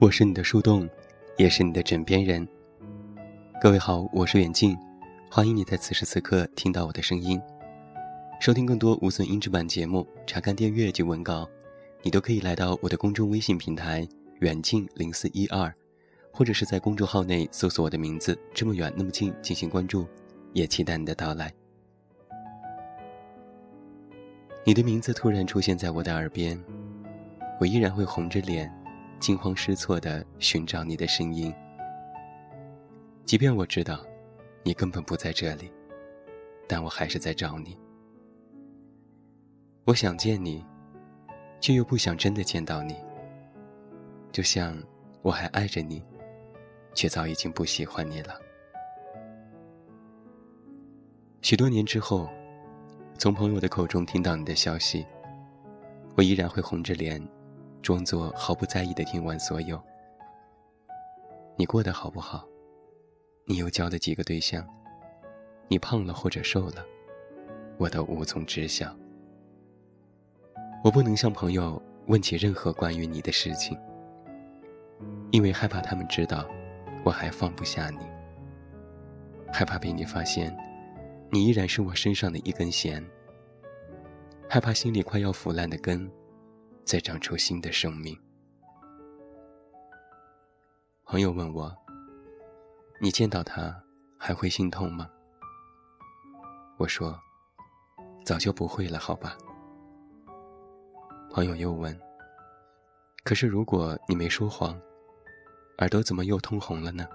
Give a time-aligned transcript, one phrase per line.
[0.00, 0.88] 我是你的树洞，
[1.36, 2.46] 也是你的枕边人。
[3.60, 4.78] 各位好，我是远近，
[5.28, 7.40] 欢迎你在此时此刻听到我的声音。
[8.40, 11.48] 收听更多无损音质版节目，查看订阅及文稿，
[12.02, 14.06] 你都可以来到我的公众微信平台
[14.38, 15.74] “远近零四一二”，
[16.32, 20.06] 或者是在公众号内搜索我的名字“这么远那么近”进行关注，
[20.52, 21.52] 也期待你的到来。
[24.68, 26.62] 你的名字突然出现在我的耳边，
[27.58, 28.70] 我依然会红着脸，
[29.18, 31.50] 惊慌失措地寻找你的身影，
[33.24, 34.04] 即便我知道
[34.62, 35.72] 你根本不在这里，
[36.66, 37.78] 但我还是在找你。
[39.86, 40.62] 我想见你，
[41.62, 42.94] 却又不想真的见到你。
[44.30, 44.76] 就像
[45.22, 46.02] 我还爱着你，
[46.92, 48.38] 却早已经不喜欢你了。
[51.40, 52.28] 许多年之后，
[53.18, 55.04] 从朋友的口中听到你的消息，
[56.14, 57.20] 我依然会红着脸，
[57.82, 59.82] 装作毫不在意的听完所有。
[61.56, 62.46] 你过得好不好？
[63.44, 64.64] 你又交了几个对象？
[65.66, 66.86] 你胖了或者瘦了？
[67.76, 68.96] 我都无从知晓。
[70.84, 73.76] 我不能向朋友问起任何关于你的事情，
[75.32, 76.48] 因为害怕他们知道
[77.02, 77.98] 我还放不下你，
[79.52, 80.56] 害怕被你发现，
[81.30, 83.04] 你依然是我身上的一根弦，
[84.50, 86.10] 害怕心里快要腐烂的根
[86.82, 88.18] 再长出新的生命。
[91.04, 91.70] 朋友问我
[92.98, 93.78] ：“你见到他
[94.16, 95.06] 还会心痛吗？”
[96.78, 97.14] 我说
[98.24, 99.36] ：“早就不会了，好吧。”
[101.30, 101.94] 朋友又问
[103.24, 104.80] ：“可是如果你没说谎，
[105.78, 107.06] 耳朵怎么又通红了呢？”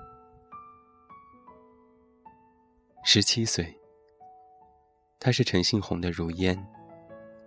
[3.03, 3.75] 十七岁，
[5.19, 6.55] 他是陈信宏的如烟，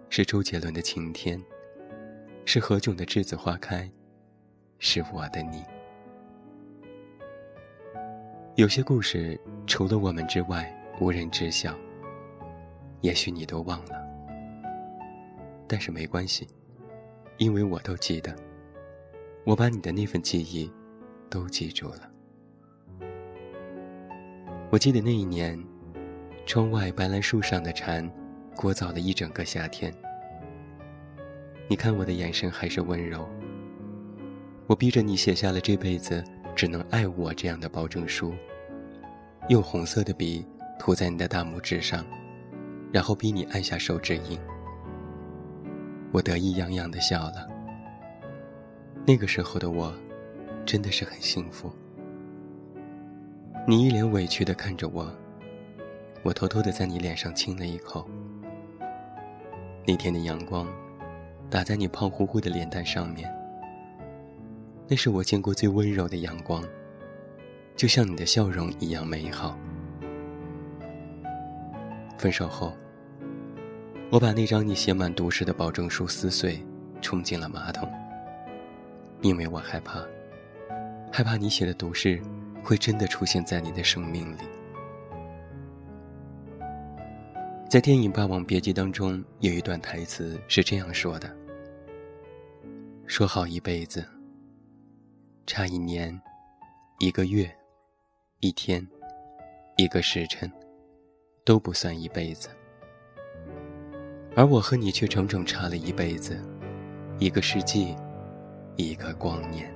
[0.09, 1.41] 是周杰伦的晴天，
[2.45, 3.91] 是何炅的栀子花开，
[4.79, 5.63] 是我的你。
[8.55, 11.75] 有些故事除了我们之外无人知晓，
[13.03, 14.03] 也许你都忘了，
[15.69, 16.47] 但是没关系。
[17.39, 18.35] 因为我都记得，
[19.45, 20.73] 我把你的那份记忆
[21.29, 22.11] 都记住了。
[24.71, 25.63] 我记得那一年，
[26.47, 28.11] 窗外白兰树上的蝉，
[28.57, 29.93] 聒噪了一整个夏天。
[31.69, 33.29] 你看我的眼神还是温柔。
[34.67, 36.25] 我逼着你写下了这辈子
[36.57, 38.35] 只能爱我这样的保证书，
[39.49, 40.45] 用红色的笔
[40.79, 42.05] 涂在你的大拇指上，
[42.91, 44.39] 然后逼你按下手指印。
[46.13, 47.47] 我得意洋洋地笑了。
[49.05, 49.95] 那个时候的我，
[50.65, 51.71] 真的是很幸福。
[53.69, 55.13] 你一脸委屈地看着我，
[56.23, 58.09] 我偷偷地在你脸上亲了一口。
[59.87, 60.67] 那天的阳光，
[61.49, 63.33] 打在你胖乎乎的脸蛋上面，
[64.89, 66.65] 那是我见过最温柔的阳光，
[67.77, 69.57] 就像你的笑容一样美好。
[72.19, 72.73] 分手后。
[74.09, 76.65] 我把那张你写满毒誓的保证书撕碎，
[77.01, 77.89] 冲进了马桶。
[79.21, 80.01] 因为我害怕，
[81.13, 82.23] 害怕你写的毒誓
[82.63, 84.43] 会真的出现在你的生命里。
[87.77, 91.31] 在电影《霸王别姬》当中，有一段台词是这样说的
[93.05, 94.03] ：“说好一辈子，
[95.47, 96.19] 差一年、
[97.01, 97.55] 一个月、
[98.41, 98.83] 一天、
[99.77, 100.51] 一个时辰，
[101.45, 102.49] 都不算一辈子。”
[104.35, 106.43] 而我和你却整整差了一辈子，
[107.19, 107.95] 一个世纪，
[108.77, 109.71] 一个光年。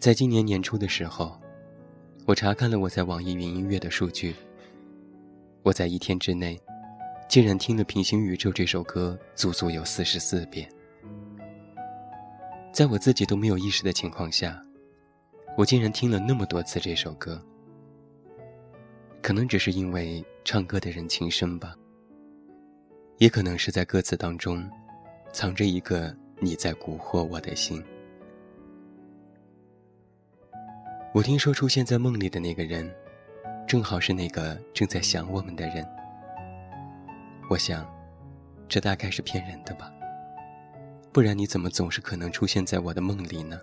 [0.00, 1.40] 在今年年初的时候，
[2.24, 4.34] 我查看了我在网易云音乐的数据。
[5.66, 6.56] 我在一天之内，
[7.28, 10.70] 竟然听了《平行宇宙》这首歌足足有四十四遍。
[12.72, 14.64] 在我自己都没有意识的情况下，
[15.56, 17.44] 我竟然听了那么多次这首歌。
[19.20, 21.74] 可能只是因为唱歌的人情深吧，
[23.18, 24.70] 也可能是在歌词当中，
[25.32, 27.82] 藏着一个你在蛊惑我的心。
[31.12, 32.88] 我听说出现在梦里的那个人，
[33.66, 35.84] 正好是那个正在想我们的人。
[37.50, 37.84] 我想，
[38.68, 39.92] 这大概是骗人的吧，
[41.12, 43.60] 不然你怎么总是可能出现在我的梦里呢？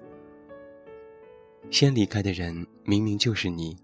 [1.71, 3.77] 先离开的人明明就是你。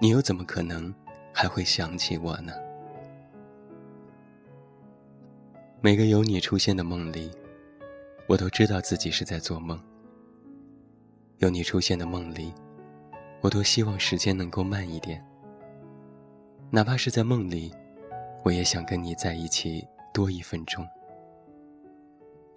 [0.00, 0.92] 你又怎么可能
[1.32, 2.52] 还会想起我呢？
[5.80, 7.30] 每个有你出现的梦里，
[8.26, 9.80] 我都知道自己是在做梦。
[11.38, 12.52] 有你出现的梦里，
[13.42, 15.20] 我多希望时间能够慢一点，
[16.70, 17.74] 哪怕是在梦里，
[18.44, 19.84] 我也想跟你在一起
[20.14, 20.86] 多一分钟。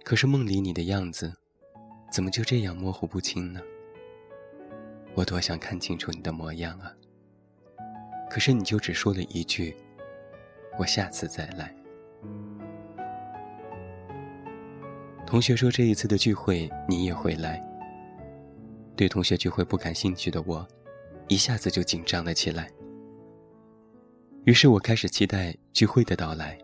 [0.04, 1.34] 可是梦里你的样子，
[2.12, 3.60] 怎么就这样模糊不清呢？
[5.16, 6.94] 我多想看清楚你的模样啊！
[8.30, 9.76] 可是你就只说了一句
[10.78, 11.74] ：“我下次再来。”
[15.26, 17.60] 同学说这一次的聚会你也会来。
[18.94, 20.66] 对同学聚会不感兴趣的我，
[21.28, 22.70] 一下子就紧张了起来。
[24.44, 26.56] 于是我开始期待聚会的到来，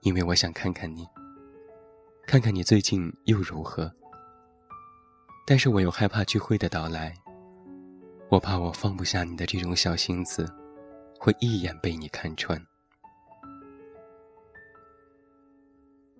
[0.00, 1.06] 因为我想看看你，
[2.26, 3.90] 看看你最近又如何。
[5.46, 7.14] 但是我又害怕聚会的到来，
[8.28, 10.46] 我怕我放不下你的这种小心思，
[11.18, 12.62] 会一眼被你看穿。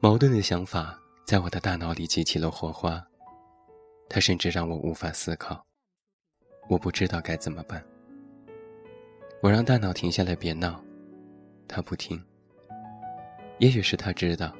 [0.01, 3.07] 矛盾的想法在我的大脑里激起了火花，
[4.09, 5.65] 它甚至让我无法思考，
[6.73, 7.85] 我不知道该怎么办。
[9.43, 10.83] 我让大脑停下来，别闹，
[11.69, 12.19] 他不听。
[13.59, 14.57] 也许是他知道，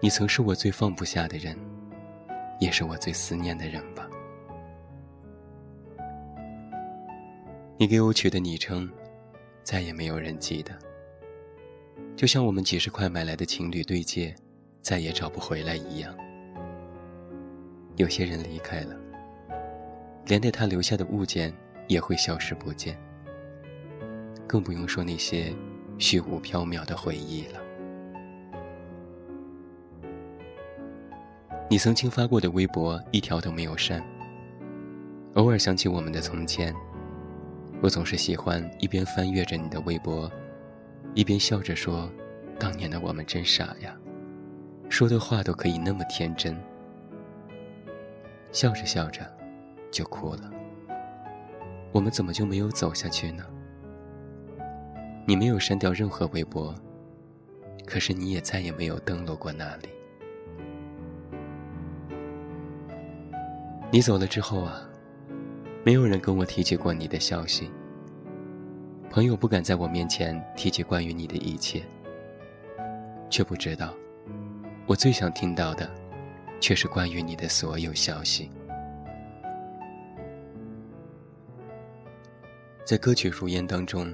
[0.00, 1.58] 你曾是我最放不下的人。
[2.60, 4.08] 也是我最思念的人吧。
[7.76, 8.88] 你给我取的昵称，
[9.64, 10.78] 再也没有人记得。
[12.14, 14.32] 就像我们几十块买来的情侣对戒，
[14.82, 16.14] 再也找不回来一样。
[17.96, 18.94] 有些人离开了，
[20.26, 21.52] 连带他留下的物件
[21.88, 22.98] 也会消失不见。
[24.46, 25.54] 更不用说那些
[25.98, 27.60] 虚无缥缈的回忆了。
[31.68, 34.04] 你曾经发过的微博一条都没有删。
[35.34, 36.74] 偶尔想起我们的从前，
[37.80, 40.28] 我总是喜欢一边翻阅着你的微博，
[41.14, 42.10] 一边笑着说
[42.58, 43.96] ：“当年的我们真傻呀，
[44.88, 46.60] 说的话都可以那么天真。”
[48.50, 49.24] 笑着笑着，
[49.90, 50.50] 就哭了。
[51.92, 53.44] 我们怎么就没有走下去呢？
[55.26, 56.74] 你没有删掉任何微博，
[57.86, 59.88] 可是你也再也没有登录过那里。
[63.90, 64.88] 你走了之后啊，
[65.84, 67.70] 没有人跟我提起过你的消息。
[69.10, 71.82] 朋友不敢在我面前提起关于你的一切，
[73.28, 73.92] 却不知道，
[74.86, 75.90] 我最想听到的，
[76.60, 78.48] 却是关于你的所有消息。
[82.90, 84.12] 在歌曲《如烟》当中，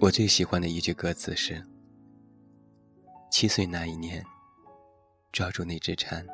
[0.00, 1.62] 我最喜欢的一句歌词是
[3.30, 4.24] ：“七岁那一年，
[5.30, 6.26] 抓住那只蝉，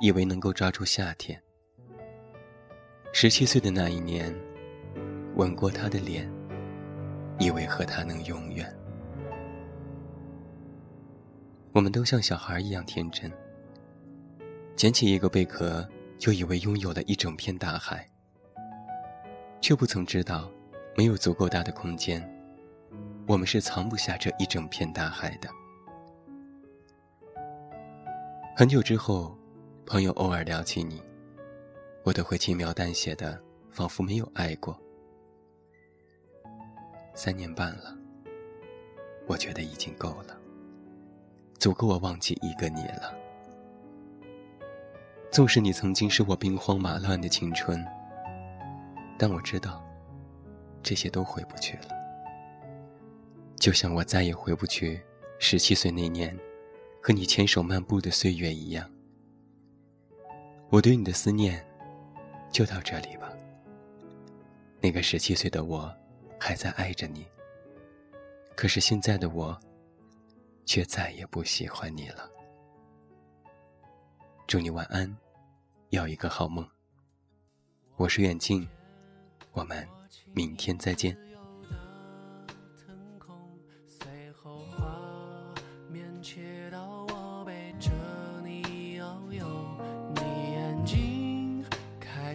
[0.00, 1.42] 以为能够抓住夏天。”
[3.12, 4.32] 十七岁的那一年，
[5.34, 6.32] 吻过他的脸，
[7.40, 8.72] 以为和他能永远。
[11.72, 13.28] 我们都像小孩一样天真，
[14.76, 15.84] 捡起一个贝壳，
[16.16, 18.08] 就以为拥有了一整片大海，
[19.60, 20.48] 却不曾知道，
[20.96, 22.22] 没有足够大的空间，
[23.26, 25.48] 我们是藏不下这一整片大海的。
[28.56, 29.36] 很久之后，
[29.86, 31.02] 朋友偶尔聊起你。
[32.02, 33.38] 我都会轻描淡写的，
[33.70, 34.74] 仿佛没有爱过。
[37.14, 37.94] 三年半了，
[39.26, 40.34] 我觉得已经够了，
[41.58, 43.14] 足够我忘记一个你了。
[45.30, 47.86] 纵使你曾经是我兵荒马乱的青春，
[49.18, 49.84] 但我知道，
[50.82, 51.88] 这些都回不去了。
[53.56, 55.00] 就像我再也回不去
[55.38, 56.38] 十七岁那年，
[57.02, 58.90] 和你牵手漫步的岁月一样。
[60.68, 61.64] 我对你的思念。
[62.52, 63.32] 就到这里吧。
[64.80, 65.88] 那个十七岁的我，
[66.36, 67.24] 还在爱着你。
[68.56, 69.56] 可是现在的我，
[70.66, 72.28] 却再也不喜欢你了。
[74.48, 75.16] 祝你晚安，
[75.90, 76.68] 要一个好梦。
[77.94, 78.68] 我是远近，
[79.52, 79.86] 我们
[80.32, 81.16] 明天再见。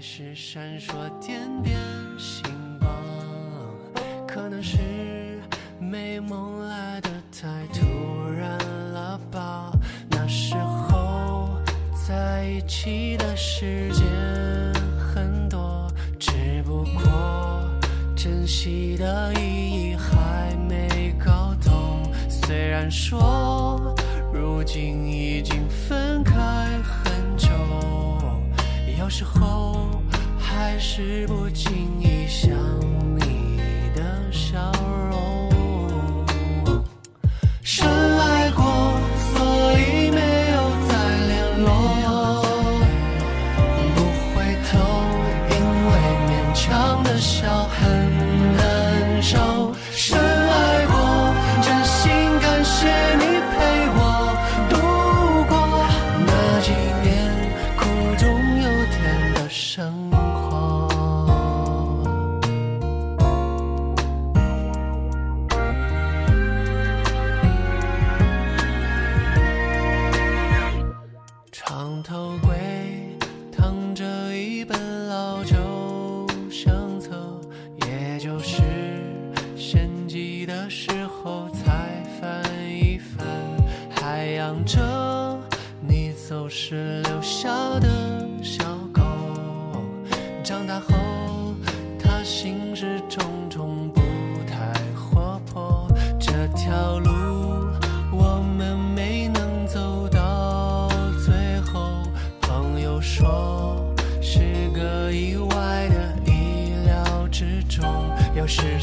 [0.08, 1.76] 是闪烁点点
[2.18, 2.44] 星
[2.80, 2.90] 光，
[4.28, 5.42] 可能是
[5.80, 8.58] 美梦来得太突然
[8.94, 9.72] 了吧？
[10.10, 11.50] 那时候
[12.08, 14.06] 在一起的时间
[18.66, 22.02] 起的意义还没搞懂。
[22.28, 23.94] 虽然说
[24.34, 26.34] 如今已经分开
[26.82, 27.48] 很久，
[29.00, 30.02] 有时候。
[30.38, 32.50] 还是不经意想
[33.14, 33.60] 你
[33.94, 34.72] 的笑
[35.10, 35.35] 容。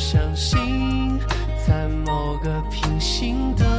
[0.05, 1.17] 相信
[1.65, 3.72] 在某个平行的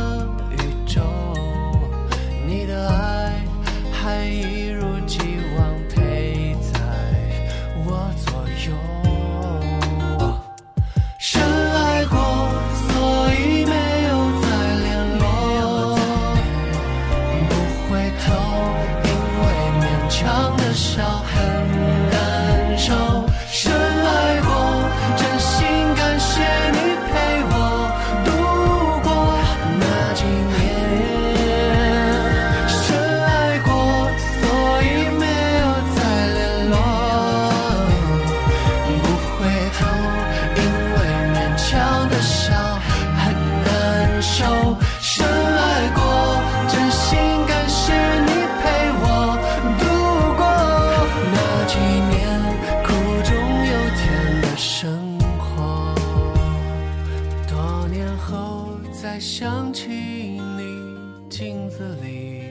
[59.14, 62.42] 才想起你，镜子里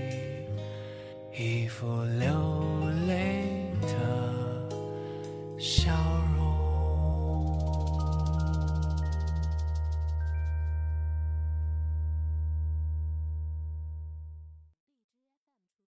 [1.37, 1.88] 一副。